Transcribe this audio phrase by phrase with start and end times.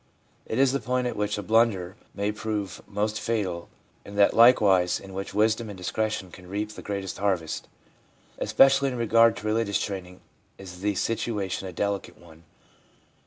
[0.47, 3.69] It is the point at which a blunder may prove most fatal,
[4.03, 7.67] and that likewise in which wisdom and discretion can reap the greatest harvest.
[8.39, 10.21] Especially in regard to religious training
[10.57, 12.45] is the situation a delicate one.